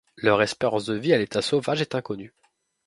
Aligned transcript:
Leur 0.17 0.41
espérance 0.41 0.87
de 0.87 0.95
vie 0.95 1.13
à 1.13 1.19
l'état 1.19 1.43
sauvage 1.43 1.79
est 1.81 1.93
inconnue. 1.93 2.33